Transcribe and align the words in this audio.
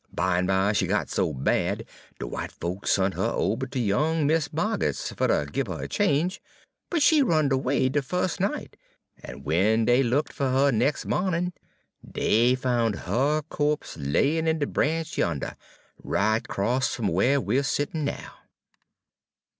Bimeby 0.11 0.73
she 0.75 0.87
got 0.87 1.11
so 1.11 1.31
bad 1.31 1.85
de 2.17 2.25
w'ite 2.25 2.51
folks 2.51 2.89
sont 2.89 3.13
her 3.13 3.29
ober 3.35 3.67
ter 3.67 3.77
young 3.77 4.25
Mis' 4.25 4.47
Ma'g'ret's 4.51 5.11
fer 5.11 5.27
ter 5.27 5.45
gib 5.45 5.67
her 5.67 5.83
a 5.83 5.87
change; 5.87 6.41
but 6.89 7.03
she 7.03 7.21
runned 7.21 7.51
erway 7.53 7.87
de 7.87 8.01
fus' 8.01 8.39
night, 8.39 8.77
en 9.23 9.41
w'en 9.43 9.85
dey 9.85 10.01
looked 10.01 10.33
fer 10.33 10.69
'er 10.69 10.71
nex' 10.71 11.05
mawnin', 11.05 11.53
dey 12.03 12.55
foun' 12.55 12.93
her 12.93 13.43
co'pse 13.47 13.95
layin' 13.95 14.47
in 14.47 14.57
de 14.57 14.65
branch 14.65 15.19
yander, 15.19 15.55
right 16.03 16.47
'cross 16.47 16.95
fum 16.95 17.07
whar 17.07 17.39
we 17.39 17.59
're 17.59 17.61
settin' 17.61 18.03
now. 18.03 18.37